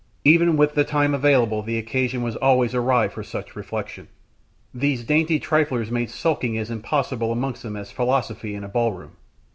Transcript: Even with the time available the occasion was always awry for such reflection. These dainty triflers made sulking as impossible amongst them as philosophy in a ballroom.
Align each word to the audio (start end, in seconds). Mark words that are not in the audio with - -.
Even 0.25 0.57
with 0.57 0.73
the 0.73 0.83
time 0.83 1.13
available 1.13 1.61
the 1.61 1.77
occasion 1.77 2.23
was 2.23 2.35
always 2.37 2.73
awry 2.73 3.07
for 3.07 3.21
such 3.21 3.55
reflection. 3.55 4.07
These 4.73 5.03
dainty 5.03 5.39
triflers 5.39 5.91
made 5.91 6.09
sulking 6.09 6.57
as 6.57 6.71
impossible 6.71 7.31
amongst 7.31 7.61
them 7.61 7.75
as 7.75 7.91
philosophy 7.91 8.55
in 8.55 8.63
a 8.63 8.67
ballroom. 8.67 9.11